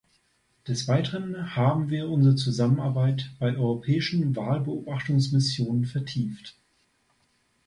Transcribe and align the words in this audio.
Des 0.67 0.87
Weiteren 0.87 1.55
haben 1.55 1.91
wir 1.91 2.09
unsere 2.09 2.35
Zusammenarbeit 2.35 3.29
bei 3.37 3.55
europäischen 3.55 4.35
Wahlbeobachtungsmissionen 4.35 5.85
vertieft. 5.85 6.55